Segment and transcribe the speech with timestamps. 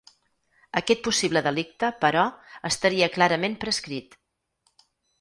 [0.81, 2.25] Aquest possible delicte, però,
[2.73, 4.21] estaria clarament prescrit.